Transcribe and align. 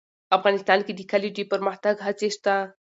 افغانستان 0.37 0.79
کې 0.85 0.93
د 0.95 1.01
کلیو 1.11 1.35
د 1.37 1.39
پرمختګ 1.51 1.95
هڅې 2.05 2.27
شته. 2.35 2.55